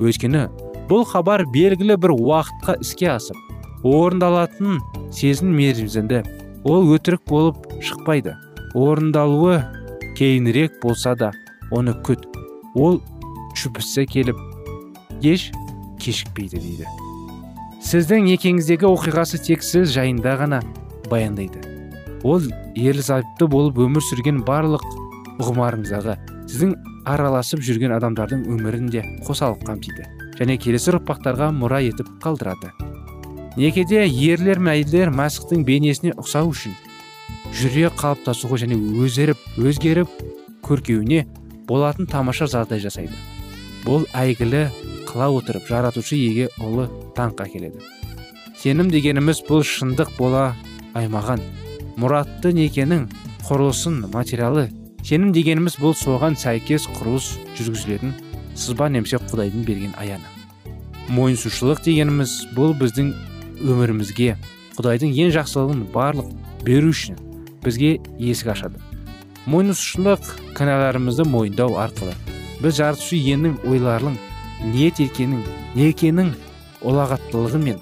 Өйткені 0.00 0.46
бұл 0.90 1.04
хабар 1.08 1.46
белгілі 1.50 1.96
бір 2.00 2.14
уақытқа 2.14 2.78
іске 2.84 3.10
асып 3.16 3.84
орындалатын 3.86 4.78
сезім 5.14 5.56
мерзімді 5.56 6.22
ол 6.64 6.92
өтірік 6.94 7.24
болып 7.28 7.66
шықпайды. 7.82 8.36
Орындалуы 8.74 9.62
кейінірек 10.18 10.78
болса 10.82 11.16
да 11.16 11.32
оны 11.72 11.96
күт 12.06 12.28
ол 12.76 13.00
шүпісі 13.56 14.06
келіп 14.06 14.38
еш 15.24 15.50
кешікпейді 15.98 16.60
дейді. 16.60 16.99
Сіздің 17.80 18.26
некеңіздегі 18.28 18.88
оқиғасы 18.90 19.40
тек 19.40 19.64
сіз 19.64 19.92
жайында 19.94 20.34
ғана 20.40 20.60
баяндайды. 21.08 21.62
Ол 22.22 22.44
ерлі 22.76 23.02
зайыпты 23.02 23.48
болып 23.48 23.80
өмір 23.80 24.04
сүрген 24.04 24.42
барлық 24.44 24.84
ғұмарыңыздағы 25.40 26.18
сіздің 26.50 26.74
араласып 27.08 27.62
жүрген 27.64 27.94
адамдардың 27.96 28.44
өмірін 28.52 28.90
де 28.92 29.04
қоса 29.24 29.48
алып 29.48 29.64
қамтиды 29.68 30.04
және 30.36 30.58
келесі 30.60 30.92
ұрпақтарға 30.92 31.48
мұра 31.56 31.80
етіп 31.86 32.12
қалдырады. 32.22 32.74
Некеде 33.56 34.04
ерлер 34.04 34.60
мен 34.60 34.74
әйелдер 34.76 35.10
мәсіхтің 35.16 35.64
бейнесіне 35.66 36.12
ұқсау 36.20 36.52
үшін 36.52 36.76
жүрек 37.56 37.96
қалыптасуға 37.98 38.60
және 38.62 38.78
өзеріп 39.00 39.40
өзгеріп 39.58 40.22
көркеуіне 40.68 41.24
болатын 41.68 42.06
тамаша 42.06 42.46
жағдай 42.50 42.82
жасайды. 42.84 43.16
Бұл 43.84 44.06
әйгілі 44.16 44.66
қыла 45.08 45.30
отырып 45.38 45.66
жаратушы 45.68 46.18
еге 46.18 46.48
ұлы 46.60 46.86
таңқа 47.16 47.46
келеді. 47.52 47.80
Сенім 48.60 48.90
дегеніміз 48.92 49.42
бұл 49.48 49.64
шындық 49.66 50.12
бола 50.18 50.50
аймаған. 50.98 51.42
Мұратты 52.00 52.52
некенің 52.56 53.08
құрылысын 53.48 54.04
материалы 54.12 54.68
сенім 55.06 55.32
дегеніміз 55.34 55.78
бұл 55.80 55.94
соған 55.96 56.36
сәйкес 56.38 56.86
құрылыс 56.98 57.32
жүргізілетін 57.58 58.14
сызба 58.54 58.90
немесе 58.92 59.18
құдайдың 59.30 59.64
берген 59.66 59.94
аяны. 59.98 60.26
Мойынсушылық 61.10 61.82
дегеніміз 61.86 62.36
бұл 62.56 62.76
біздің 62.78 63.14
өмірімізге 63.64 64.36
құдайдың 64.76 65.16
ең 65.24 65.32
жақсылығын 65.34 65.86
барлық 65.94 66.30
беру 66.66 66.92
үшін 66.92 67.18
бізге 67.64 67.96
есік 68.18 68.52
ашады. 68.54 68.78
Мойынсұшылық 69.50 70.28
кінәларымызды 70.58 71.24
мойындау 71.28 71.80
арқылы 71.80 72.14
біз 72.60 72.76
жаратушы 72.80 73.16
иенің 73.16 73.56
ойларының 73.68 74.16
ниет 74.72 75.00
еткенін 75.00 75.42
не 75.74 75.90
екенін 75.90 76.34
ұлағаттылығы 76.84 77.60
мен 77.64 77.80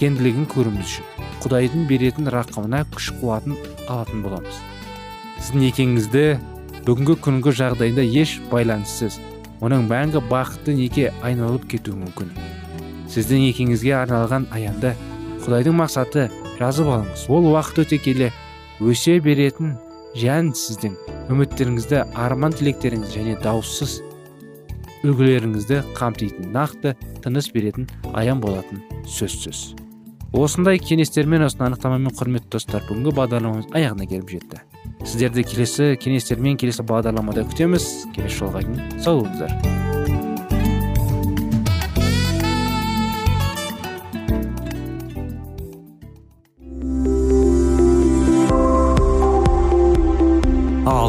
кенділігін 0.00 0.46
көруіміз 0.52 0.88
үшін 0.88 1.28
құдайдың 1.42 1.86
беретін 1.90 2.30
рақымына 2.30 2.84
күш 2.94 3.10
қуатын 3.18 3.56
алатын 3.88 4.22
боламыз. 4.22 4.58
Сіздің 5.42 5.64
некеңізді 5.66 6.24
бүгінгі 6.86 7.16
күнгі 7.24 7.54
жағдайында 7.58 8.04
еш 8.20 8.36
байланыссыз 8.52 9.18
оның 9.62 9.88
мәңгі 9.90 10.22
бақытты 10.30 10.76
неке 10.78 11.08
айналып 11.26 11.66
кетуі 11.70 11.98
мүмкін. 11.98 12.30
Сіздің 13.10 13.42
некеңізге 13.48 13.96
арналған 14.04 14.46
аянды 14.54 14.94
құдайдың 15.42 15.76
мақсаты 15.80 16.28
жазып 16.60 16.92
алыңыз. 16.94 17.26
Ол 17.28 17.50
уақыт 17.52 17.82
өте 17.86 17.98
келе 18.02 18.30
өсе 18.80 19.18
беретін 19.22 19.76
жән 20.18 20.52
сіздің 20.56 20.96
үміттеріңізді 21.32 22.02
арман 22.20 22.52
тілектеріңіз 22.56 23.14
және 23.16 23.36
дауыссыз 23.42 24.00
үлгілеріңізді 25.02 25.80
қамтитын 25.96 26.52
нақты 26.54 26.94
тыныс 27.24 27.48
беретін 27.54 27.88
аян 28.12 28.42
болатын 28.42 28.82
сөзсіз. 29.08 29.72
Осындай 30.32 30.80
кеңестермен 30.80 31.44
осыны 31.44 31.66
анықтамамен 31.68 32.14
құрметті 32.16 32.54
достар 32.54 32.86
бүгінгі 32.88 33.16
бағдарламамыз 33.18 33.68
аяғына 33.76 34.08
келіп 34.08 34.32
жетті. 34.36 34.62
Сіздерді 35.04 35.44
келесі 35.44 35.92
кеңестермен 36.00 36.56
келесі 36.60 36.86
бағдарламада 36.88 37.44
күтеміз. 37.52 37.88
Келесі 38.16 38.44
жолға 38.44 38.64
дейін 38.64 39.00
сау 39.02 39.20
болыңыздар. 39.20 39.81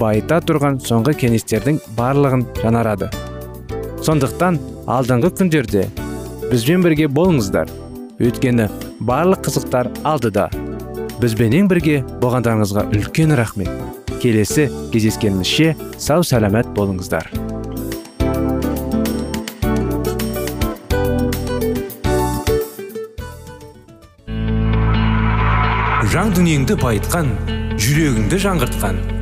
байыта 0.00 0.40
тұрған 0.44 0.78
соңғы 0.82 1.14
кеңестердің 1.22 1.80
барлығын 1.96 2.46
жанарады. 2.62 3.10
сондықтан 4.02 4.58
алдыңғы 4.90 5.30
күндерде 5.38 5.86
бізбен 6.50 6.82
бірге 6.82 7.06
болыңыздар. 7.06 7.68
Өйткені 8.18 8.68
барлық 9.00 9.46
қызықтар 9.46 9.88
алдыда. 10.04 10.48
Бізбенен 11.20 11.68
бірге 11.70 12.02
болғандарыңызға 12.22 12.88
үлкен 12.90 13.36
рахмет. 13.38 13.70
Келесі 14.22 14.68
кездескенімізше 14.92 15.76
сау 15.98 16.26
сәлемет 16.26 16.68
болыңыздар. 16.74 17.30
Жан 26.12 26.34
дүниеңді 26.36 26.76
байытқан 26.82 27.30
жүрегіңді 27.80 28.38
жаңғыртқан 28.44 29.21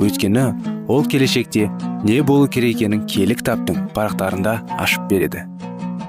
Өйткені 0.00 0.46
ол 0.88 1.04
келешекте 1.06 1.68
не 2.04 2.20
болу 2.22 2.48
керек 2.48 2.76
екенін 2.76 3.06
кітаптың 3.06 3.90
парақтарында 3.96 4.58
ашып 4.78 5.08
береді. 5.10 5.44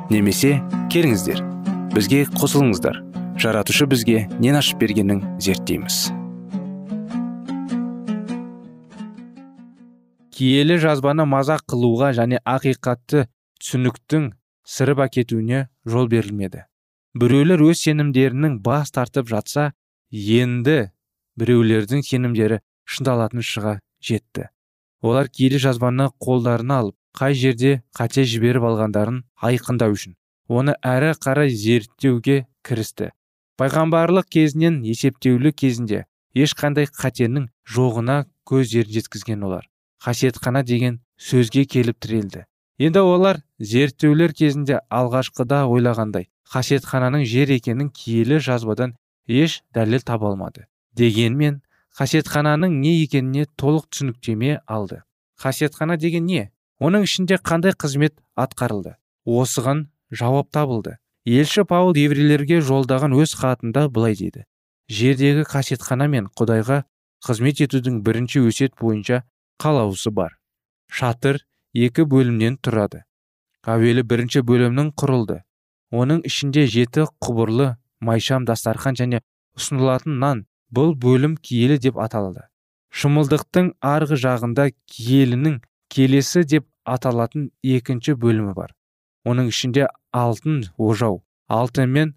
Немесе 0.09 0.59
келіңіздер 0.93 1.41
бізге 1.95 2.25
қосылыңыздар. 2.35 3.01
Жаратушы 3.39 3.85
бізге 3.87 4.27
нен 4.39 4.55
ашып 4.59 4.79
бергенін 4.81 5.21
зерттейміз. 5.39 6.09
Киелі 10.35 10.75
жазбаны 10.83 11.23
мазақ 11.23 11.63
қылуға 11.71 12.11
және 12.17 12.41
ақиқатты 12.43 13.29
түсініктің 13.63 14.33
сырып 14.67 15.05
әкетуіне 15.05 15.67
жол 15.87 16.09
берілмеді. 16.11 16.65
Біреулер 17.15 17.63
өз 17.63 17.85
сенімдерінің 17.85 18.59
бас 18.65 18.91
тартып 18.91 19.29
жатса 19.31 19.69
енді 20.11 20.89
біреулердің 21.39 22.03
сенімдері 22.03 22.59
шындалатын 22.85 23.43
шыға 23.45 23.79
жетті. 24.01 24.49
Олар 25.01 25.29
киелі 25.29 25.59
жазбаны 25.61 26.09
қолдарына 26.21 26.79
алып 26.83 26.95
қай 27.17 27.35
жерде 27.37 27.81
қате 27.97 28.25
жіберіп 28.29 28.65
алғандарын 28.69 29.21
айқындау 29.49 29.95
үшін 29.97 30.15
оны 30.47 30.75
әрі 30.85 31.13
қарай 31.25 31.49
зерттеуге 31.49 32.45
кірісті. 32.65 33.11
Пайғамбарлық 33.59 34.27
кезінен 34.29 34.81
есептеулі 34.83 35.51
кезінде 35.51 36.03
ешқандай 36.35 36.89
қатенің 36.91 37.47
жоғына 37.75 38.25
көздерін 38.49 38.97
жеткізген 38.97 39.45
олар 39.47 39.69
қасиетхана 40.03 40.63
деген 40.63 40.99
сөзге 41.17 41.65
келіп 41.65 41.99
тірелді. 42.03 42.43
Енді 42.77 42.99
олар 42.99 43.39
зерттеулер 43.59 44.33
кезінде 44.35 44.81
алғашқыда 44.91 45.63
ойлағандай 45.71 46.27
қасиетхананың 46.51 47.23
жер 47.25 47.53
екенін 47.55 47.89
киелі 47.89 48.41
жазбадан 48.43 48.97
еш 49.27 49.61
дәлел 49.73 50.03
таба 50.03 50.33
алмады 50.33 50.67
дегенмен 50.93 51.61
қасиетхананың 51.95 52.73
не 52.81 52.91
екеніне 53.03 53.45
толық 53.55 53.87
түсініктеме 53.91 54.59
алды. 54.67 55.01
Қасиетхана 55.39 55.97
деген 55.97 56.25
не? 56.27 56.49
Оның 56.79 57.05
ішінде 57.07 57.37
қандай 57.39 57.71
қызмет 57.71 58.17
атқарылды? 58.35 58.97
Осыған 59.25 59.87
жауап 60.11 60.51
табылды. 60.51 60.97
Елші 61.25 61.63
паул 61.63 61.95
еврейлерге 61.95 62.59
жолдаған 62.61 63.15
өз 63.15 63.35
хатында 63.39 63.87
былай 63.89 64.15
дейді. 64.19 64.43
Жердегі 64.91 65.45
қасиетхана 65.47 66.09
мен 66.11 66.27
құдайға 66.35 66.83
қызмет 67.25 67.63
етудің 67.63 68.01
бірінші 68.05 68.43
өсет 68.49 68.75
бойынша 68.81 69.23
қалауысы 69.57 70.11
бар. 70.11 70.35
Шатыр 70.91 71.39
екі 71.73 72.03
бөлімнен 72.03 72.59
тұрады. 72.61 73.05
Әуелі 73.65 74.03
бірінші 74.03 74.43
бөлімнің 74.45 74.91
құрылды. 74.99 75.39
Оның 75.95 76.21
ішінде 76.27 76.67
жеті 76.67 77.07
құбырлы 77.23 77.71
майшам 78.03 78.45
дастархан 78.45 78.99
және 78.99 79.23
ұсынылатын 79.57 80.19
нан 80.19 80.45
бұл 80.75 80.93
бөлім 81.05 81.35
киелі 81.37 81.77
деп 81.81 81.99
аталады. 82.01 82.47
Шымылдықтың 82.95 83.73
арғы 83.93 84.19
жағында 84.23 84.69
киелінің 84.91 85.59
келесі 85.91 86.45
деп 86.47 86.67
аталатын 86.85 87.49
екінші 87.63 88.15
бөлімі 88.21 88.53
бар. 88.55 88.73
Оның 89.25 89.49
ішінде 89.51 89.87
алтын 90.13 90.63
ожау 90.77 91.23
алтынмен 91.49 92.13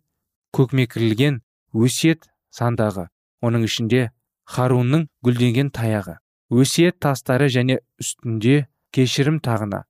көкмекірілген 0.57 1.43
өсиет 1.75 2.29
сандағы 2.55 3.09
оның 3.45 3.67
ішінде 3.69 4.09
харунның 4.49 5.07
гүлденген 5.25 5.71
таяғы 5.77 6.19
өсиет 6.51 6.99
тастары 7.05 7.49
және 7.53 7.79
үстінде 8.01 8.67
кешірім 8.95 9.41
тағына 9.45 9.85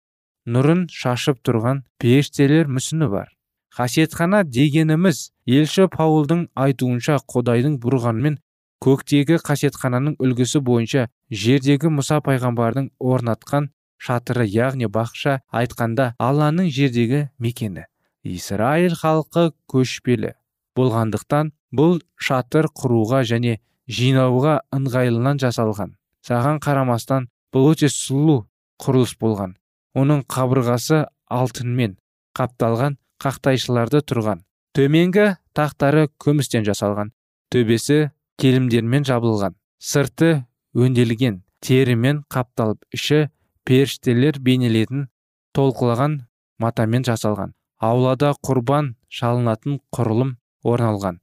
нұрын 0.49 0.87
шашып 0.91 1.43
тұрған 1.47 1.85
періштелер 2.03 2.71
мүсіні 2.73 3.09
бар. 3.13 3.29
Қасиетхана 3.77 4.43
дегеніміз 4.49 5.29
елші 5.47 5.87
паулдың 5.93 6.47
айтуынша 6.57 7.19
құдайдың 7.31 7.77
бұрғанымен 7.83 8.39
көктегі 8.85 9.41
қасиетхананың 9.43 10.17
үлгісі 10.23 10.63
бойынша 10.65 11.09
жердегі 11.31 11.91
мұса 11.93 12.23
пайғамбардың 12.25 12.91
орнатқан 12.99 13.71
шатыры 13.99 14.47
яғни 14.47 14.87
бақша 14.87 15.41
айтқанда 15.51 16.13
алланың 16.23 16.71
жердегі 16.71 17.29
мекені 17.39 17.89
израиль 18.29 18.95
халқы 18.95 19.53
көшпелі. 19.71 20.35
Болғандықтан 20.77 21.53
бұл 21.75 21.99
шатыр 22.21 22.69
құруға 22.71 23.25
және 23.27 23.59
жинауға 23.91 24.61
ыңғайлынан 24.75 25.41
жасалған. 25.43 25.95
Саған 26.27 26.61
қарамастан 26.63 27.29
бұл 27.55 27.73
өте 27.73 27.89
сұлу 27.91 28.45
құрылыс 28.83 29.17
болған. 29.21 29.57
Оның 29.99 30.25
қабырғасы 30.31 31.07
алтынмен 31.27 31.97
қапталған 32.39 32.99
қақтайшыларды 33.23 34.05
тұрған. 34.07 34.45
Төменгі 34.77 35.33
тақтары 35.57 36.09
күмістен 36.23 36.67
жасалған. 36.69 37.11
Төбесі 37.51 38.11
келімдермен 38.39 39.07
жабылған. 39.09 39.55
Сырты 39.79 40.45
өнделген 40.75 41.43
терімен 41.65 42.23
қапталып 42.33 42.85
іші 42.95 43.29
періштелер 43.67 44.39
бейнелетін 44.41 45.09
толқылаған 45.57 46.21
матамен 46.63 47.07
жасалған. 47.09 47.55
Аулада 47.79 48.33
құрбан 48.47 48.95
шалынатын 49.09 49.81
құрылым 49.95 50.37
орналған. 50.65 51.21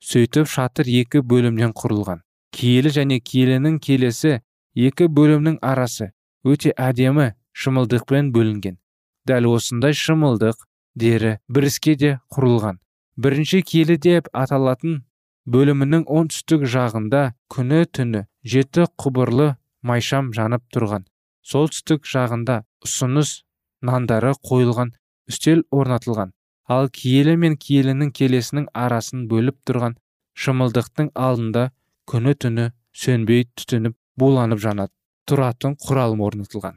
Сөйтіп 0.00 0.48
шатыр 0.48 0.88
екі 0.88 1.20
бөлімнен 1.20 1.74
құрылған. 1.76 2.22
Киелі 2.52 2.92
және 2.94 3.18
киелінің 3.20 3.80
келесі 3.84 4.38
екі 4.74 5.08
бөлімнің 5.12 5.58
арасы 5.60 6.12
өте 6.44 6.72
әдемі 6.76 7.32
шымылдықпен 7.52 8.30
бөлінген. 8.32 8.78
Дәл 9.28 9.48
осындай 9.50 9.92
шымылдық 9.92 10.64
дері 10.96 11.36
біріске 11.48 11.96
де 11.96 12.14
құрылған. 12.32 12.78
Бірінші 13.18 13.62
киелі 13.66 13.98
деп 13.98 14.30
аталатын 14.32 15.02
бөлімінің 15.54 16.02
оңтүстік 16.12 16.64
жағында 16.68 17.20
күні 17.54 17.84
түні 17.96 18.24
жеті 18.52 18.84
құбырлы 19.00 19.46
майшам 19.90 20.32
жанып 20.36 20.64
тұрған. 20.74 21.06
Солтүстік 21.48 22.04
жағында 22.04 22.58
ұсыныс 22.84 23.30
нандары 23.80 24.34
қойылған 24.44 24.92
үстел 25.30 25.62
орнатылған. 25.72 26.34
Ал 26.68 26.90
киелі 26.92 27.36
мен 27.40 27.56
киелінің 27.56 28.10
келесінің 28.18 28.66
арасын 28.76 29.24
бөліп 29.30 29.56
тұрған 29.68 29.96
шымылдықтың 30.36 31.12
алдында 31.16 31.70
күні 32.12 32.34
түні 32.44 32.66
сөнбей 33.04 33.46
түтініп 33.56 33.96
буланып 34.20 34.60
жанады 34.60 34.92
тұратын 35.30 35.78
құралым 35.86 36.20
орнатылған. 36.28 36.76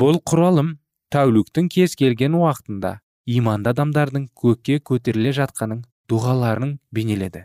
Бұл 0.00 0.22
құралым 0.30 0.72
тәуліктің 1.12 1.68
кез 1.74 1.98
келген 1.98 2.40
уақытында 2.40 2.96
иманды 3.36 3.72
адамдардың 3.74 4.28
көкке 4.42 4.80
көтеріле 4.80 5.34
жатқанын 5.36 5.84
дұғаларын 6.08 6.78
бейнеледі. 6.92 7.44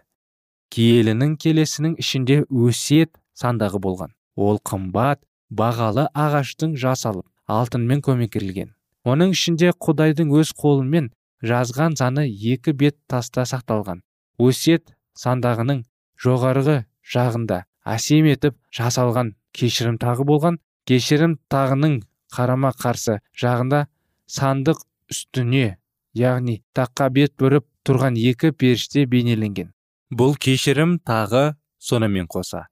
Киелінің 0.73 1.36
келесінің 1.38 1.97
ішінде 2.01 2.43
өсиет 2.49 3.13
сандағы 3.38 3.81
болған. 3.83 4.13
Ол 4.36 4.57
қымбат 4.65 5.21
бағалы 5.53 6.07
ағаштың 6.17 6.73
жасалып 6.81 7.27
алтынмен 7.47 8.01
көмекірілген 8.01 8.71
оның 9.03 9.33
ішінде 9.36 9.71
құдайдың 9.86 10.31
өз 10.39 10.53
қолымен 10.59 11.09
жазған 11.43 11.97
заны 11.99 12.23
екі 12.53 12.73
бет 12.73 12.95
таста 13.12 13.43
сақталған. 13.49 14.01
Өсиет 14.39 14.95
сандағының 15.19 15.83
жоғарғы 16.23 16.77
жағында 17.15 17.63
әсем 17.95 18.29
етіп 18.31 18.55
жасалған 18.71 19.33
кешірім 19.53 19.99
тағы 19.99 20.25
болған. 20.27 20.59
Кешірім 20.88 21.38
тағының 21.51 21.99
қарама 22.33 22.73
қарсы 22.79 23.19
жағында 23.39 23.86
сандық 24.27 24.81
үстіне 25.12 25.77
яғни 26.17 26.62
таққа 26.75 27.09
бет 27.12 27.36
бұрып 27.39 27.67
тұрған 27.88 28.17
екі 28.19 28.51
періште 28.51 29.05
бейнеленген. 29.05 29.72
Бұл 30.19 30.36
кешірім 30.39 30.97
тағы 31.08 31.54
сонымен 31.82 32.28
қоса. 32.32 32.67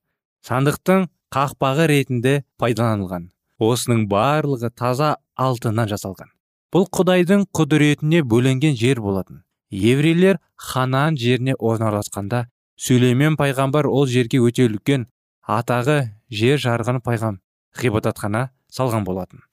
Сандықтың 0.47 1.08
қақпағы 1.34 1.88
ретінде 1.91 2.34
пайдаланылған. 2.62 3.30
Осының 3.62 4.08
барлығы 4.10 4.71
таза 4.73 5.15
алтыннан 5.38 5.89
жасалған. 5.91 6.30
Бұл 6.73 6.88
құдайдың 6.97 7.45
құдіретіне 7.56 8.23
бөленген 8.23 8.75
жер 8.80 9.01
болатын. 9.04 9.43
Еврейлер 9.71 10.39
ханаан 10.56 11.17
жеріне 11.17 11.56
орналасқанда 11.60 12.45
сүлеймен 12.80 13.38
пайғамбар 13.39 13.88
ол 13.88 14.08
жерге 14.08 14.41
өте 14.43 14.67
үлкен 14.67 15.08
атағы 15.47 15.97
жер 16.32 16.60
жарған 16.60 17.01
пайғам 17.06 17.39
ғибадатхана 17.80 18.49
салған 18.71 19.08
болатын. 19.08 19.43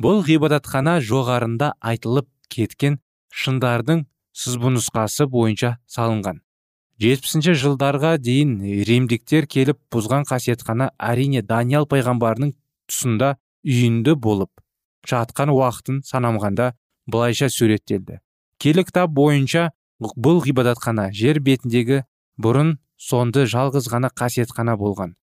Бұл 0.00 0.24
ғибадатхана 0.26 0.98
жоғарында 1.00 1.74
айтылып 1.80 2.28
кеткен 2.52 2.98
шындардың 3.30 4.04
сызбанұсқасы 4.34 5.28
бойынша 5.30 5.76
салынған. 5.86 6.43
Жетпісінші 7.02 7.54
жылдарға 7.58 8.16
дейін 8.22 8.58
римдіктер 8.86 9.48
келіп 9.50 9.80
бұзған 9.92 10.26
қасиетхана 10.28 10.92
әрине 10.98 11.42
даниял 11.42 11.88
пайғамбардың 11.90 12.52
тұсында 12.90 13.34
үйінді 13.66 14.14
болып 14.14 14.50
жатқан 15.08 15.50
уақытын 15.52 16.02
санамғанда 16.06 16.72
былайша 17.10 17.48
суреттелді. 17.50 18.20
Келі 18.58 18.84
кітап 18.86 19.10
бойынша 19.10 19.70
бұл 20.00 20.40
ғибадатхана 20.44 21.10
жер 21.12 21.40
бетіндегі 21.42 22.04
бұрын 22.40 22.76
сонды 22.96 23.44
жалғыз 23.50 23.90
ғана 23.90 24.10
қасиетхана 24.14 24.76
болған. 24.78 25.16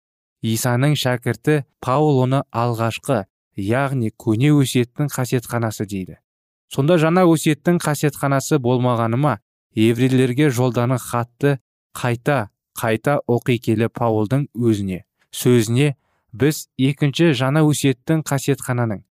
Исаның 0.42 0.96
шәкірті 0.96 1.64
паул 1.84 2.22
оны 2.24 2.42
алғашқы 2.50 3.24
яғни 3.56 4.10
көне 4.16 4.50
өсиеттің 4.56 5.10
қасиетханасы 5.12 5.86
дейді. 5.86 6.18
Сонда 6.72 6.96
жаңа 6.98 7.26
өсиеттің 7.28 7.80
қасиетханасы 7.82 8.58
болмағаны 8.58 9.20
ма 9.20 9.38
еврейлерге 9.74 10.50
жолданы 10.50 10.98
хатты 10.98 11.58
қайта 11.94 12.50
қайта 12.74 13.20
оқи 13.26 13.58
келе 13.58 13.88
паулдың 13.88 14.48
өзіне. 14.54 15.04
Сөзіне 15.30 15.94
біз 16.32 16.66
екінші 16.78 17.32
жаңа 17.38 17.62
өсиеттің 17.66 18.22
қасиетхананың 18.26 19.04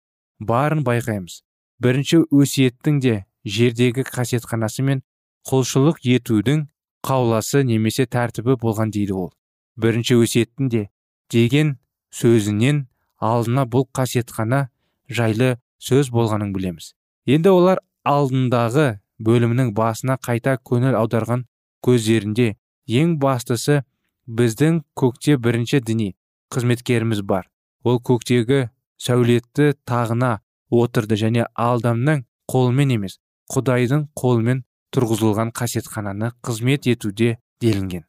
барын 0.40 0.85
байқаймыз. 0.85 1.42
Бірінші 1.81 2.25
өсиеттің 2.33 3.01
де 3.01 3.25
жердегі 3.45 4.05
қасиетханасы 4.07 4.83
мен 4.83 5.03
құлшылық 5.49 6.01
етудің 6.16 6.66
қауласы 7.07 7.62
немесе 7.64 8.07
тәртібі 8.07 8.57
болған 8.61 8.92
дейді 8.95 9.14
ол. 9.14 9.33
Бірінші 9.77 10.21
өсиеттің 10.25 10.71
де 10.73 10.88
деген 11.31 11.77
сөзінен 12.12 12.87
алдына 13.21 13.66
бұл 13.69 13.87
қасиетхана 13.95 14.69
жайлы 15.09 15.57
сөз 15.79 16.11
болғанын 16.11 16.53
білеміз. 16.55 16.95
Енді 17.27 17.53
олар 17.53 17.83
алдындағы 18.05 18.99
бөлімнің 19.23 19.73
басына 19.77 20.17
қайта 20.23 20.57
көңіл 20.71 20.97
аударған 20.99 21.45
көздерінде 21.87 22.55
ең 23.01 23.17
бастысы 23.23 23.83
біздің 24.27 24.83
көкте 24.99 25.37
бірінші 25.39 25.81
діни 25.81 26.15
қызметкеріміз 26.55 27.23
бар. 27.23 27.49
Ол 27.85 28.01
көктегі 28.03 28.69
сәулетті 28.99 29.75
тағына 29.87 30.39
отырды 30.71 31.19
және 31.21 31.47
алдамның 31.55 32.25
қолымен 32.51 32.95
емес 32.97 33.19
құдайдың 33.53 34.09
қолымен 34.19 34.65
тұрғызылған 34.95 35.53
қасиетхананы 35.55 36.33
қызмет 36.43 36.89
етуде 36.91 37.37
делінген. 37.61 38.05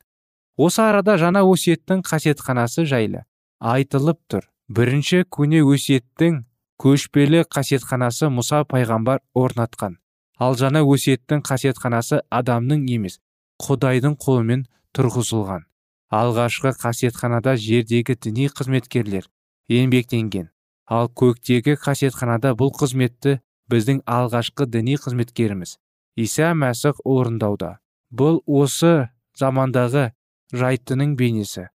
Осы 0.58 0.82
арада 0.82 1.17
жаңа 1.22 1.43
өсиеттің 1.46 2.02
қасиетханасы 2.08 2.86
жайлы 2.89 3.24
айтылып 3.60 4.20
тұр. 4.32 4.48
Бірінші 4.67 5.24
көне 5.32 5.62
өсиеттің 5.62 6.41
көшпелі 6.82 7.43
қасиетханасы 7.46 8.32
мұса 8.34 8.63
пайғамбар 8.65 9.22
орнатқан. 9.38 9.98
Ал 10.38 10.58
жаңа 10.60 10.84
өсиеттің 10.86 11.41
қасиетханасы 11.47 12.21
адамның 12.39 12.86
емес 12.93 13.19
құдайдың 13.63 14.17
қолымен 14.21 14.67
тұрғызылған. 14.97 15.65
Алғашқы 16.13 16.71
қасиетханада 16.82 17.56
жердегі 17.60 18.15
діни 18.15 18.47
қызметкерлер 18.47 19.28
еңбектенген. 19.67 20.47
Ал 20.88 21.10
көктегі 21.10 21.76
қасиетханада 21.82 22.54
бұл 22.56 22.71
қызметті 22.71 23.39
біздің 23.71 24.04
алғашқы 24.08 24.69
діни 24.71 24.95
қызметкеріміз 25.02 25.76
иса 26.15 26.54
мәсіх 26.56 27.02
орындауда. 27.04 27.78
Бұл 28.12 28.39
осы 28.47 29.10
замандағы 29.38 30.12
жайттының 30.54 31.17
бейнесі. 31.19 31.67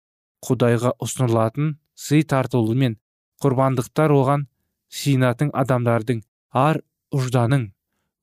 Құдайға 0.43 0.95
ұсынылатын 1.03 1.77
сый 1.95 2.25
тартылу 2.25 2.75
мен 2.75 2.97
құрбандықтар 3.45 4.15
оған 4.17 4.47
сиынатын 4.89 5.53
адамдардың 5.53 6.25
ар 6.57 6.81
ұжданың 7.15 7.69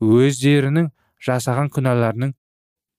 өздерінің 0.04 0.90
жасаған 1.26 1.70
күнәларының 1.76 2.34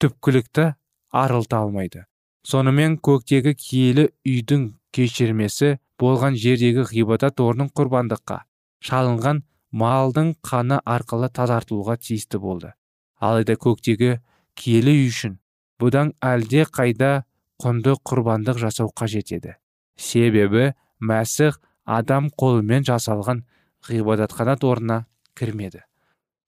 түпкілікті 0.01 0.67
арылта 1.11 1.63
алмайды. 1.65 2.05
Сонымен 2.47 2.97
көктегі 3.05 3.55
киелі 3.57 4.09
үйдің 4.27 4.67
кешірмесі 4.97 5.79
болған 6.01 6.37
жердегі 6.41 6.87
ғибадат 6.89 7.41
орнын 7.45 7.69
құрбандыққа 7.77 8.41
шалынған 8.85 9.43
малдың 9.73 10.35
қаны 10.45 10.81
арқылы 10.85 11.29
тазартуға 11.29 11.97
тиісті 12.01 12.41
болды. 12.41 12.73
Алайда 13.21 13.57
көктегі 13.61 14.19
киелі 14.57 14.97
үй 14.97 15.11
үшін 15.11 15.37
бұдан 15.81 16.15
әлде 16.25 16.65
қайда 16.65 17.13
құнды 17.61 17.95
құрбандық 18.09 18.59
жасау 18.61 18.93
қажет 18.97 19.33
еді. 19.37 19.57
Себебі 19.97 20.73
мәсіх 21.01 21.61
адам 21.85 22.31
қолымен 22.33 22.87
жасалған 22.89 23.45
ғибадатханат 23.89 24.65
орнына 24.65 25.05
кірмеді. 25.37 25.85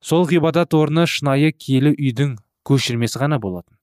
Сол 0.03 0.27
ғибадат 0.27 0.75
орны 0.75 1.07
шынайы 1.07 1.53
киелі 1.53 1.95
үйдің 1.95 2.35
көшірмесі 2.67 3.21
ғана 3.23 3.39
болатын. 3.43 3.77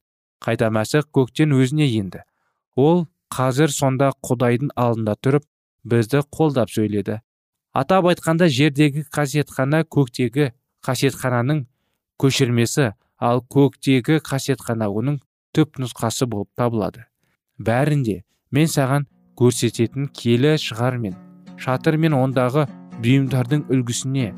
Қайта 0.43 0.69
мәсіх 0.71 1.07
көктен 1.15 1.55
өзіне 1.55 1.87
енді. 1.87 2.23
Ол 2.75 3.07
қазір 3.31 3.71
сонда 3.71 4.11
құдайдың 4.23 4.73
алдында 4.75 5.15
тұрып 5.23 5.45
бізді 5.83 6.23
қолдап 6.35 6.71
сөйледі. 6.71 7.19
Атап 7.73 8.09
айтқанда 8.11 8.49
жердегі 8.49 9.05
қасиетхана 9.15 9.83
көктегі 9.85 10.51
қасиетхананың 10.85 11.65
көшірмесі 12.19 12.91
ал 13.19 13.43
көктегі 13.55 14.19
қасиетхана 14.25 14.89
оның 14.89 15.19
түп 15.55 15.79
нұсқасы 15.79 16.27
болып 16.27 16.49
табылады. 16.57 17.05
Бәрінде 17.59 18.23
мен 18.51 18.67
саған 18.67 19.07
көрсететін 19.39 20.09
келі 20.15 20.55
шығар 20.59 20.97
мен 20.99 21.15
шатыр 21.59 21.97
мен 21.99 22.15
ондағы 22.17 22.65
бұйымдардың 23.03 23.67
үлгісіне 23.71 24.31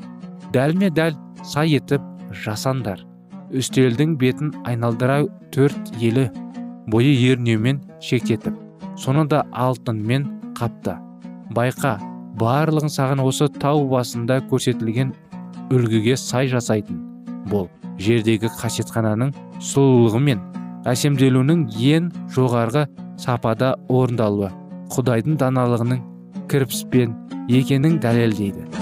дәлме 0.54 0.90
дәл 0.90 1.16
сай 1.42 1.76
етіп 1.76 2.04
жасандар 2.44 3.02
үстелдің 3.52 4.16
бетін 4.20 4.54
айналдыра 4.68 5.22
төрт 5.54 5.92
елі 6.00 6.28
бойы 6.92 7.12
ернеумен 7.32 7.82
шектетіп 8.00 8.56
соны 8.96 9.26
да 9.28 9.44
алтынмен 9.52 10.28
қапта 10.58 10.96
байқа 11.56 11.98
барлығын 12.40 12.92
саған 12.92 13.22
осы 13.24 13.48
тау 13.60 13.84
басында 13.90 14.40
көрсетілген 14.50 15.12
үлгіге 15.72 16.16
сай 16.16 16.48
жасайтын 16.52 17.00
бол. 17.50 17.68
Жердегі 18.02 18.48
қасиетхананың 18.58 19.34
сұлулығы 19.60 20.20
мен 20.28 20.40
әсемделуінің 20.88 21.66
ең 21.92 22.08
жоғарғы 22.34 22.86
сапада 23.20 23.74
орындалуы 23.92 24.50
құдайдың 24.96 25.36
даналығының 25.42 26.00
кірпіспен 26.50 27.14
екенін 27.60 28.00
дәлелдейді. 28.02 28.81